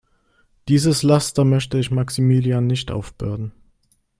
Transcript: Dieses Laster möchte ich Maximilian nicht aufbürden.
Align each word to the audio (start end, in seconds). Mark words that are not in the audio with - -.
Dieses 0.67 1.03
Laster 1.03 1.45
möchte 1.45 1.77
ich 1.77 1.91
Maximilian 1.91 2.65
nicht 2.65 2.89
aufbürden. 2.89 3.51